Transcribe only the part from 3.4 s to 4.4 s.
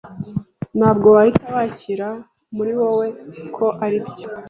ko aribyo